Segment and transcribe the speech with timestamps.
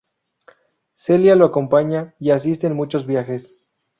[0.95, 3.55] Celia lo acompaña y asiste en muchos viajes.